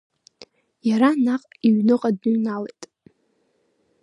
[0.89, 2.81] Иара наҟ иҩныҟа дныҩналеит.